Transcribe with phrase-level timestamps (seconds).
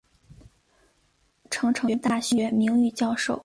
[1.51, 3.39] 成城大学名誉教授。